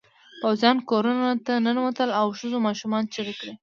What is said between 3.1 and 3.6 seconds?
چیغې کړې.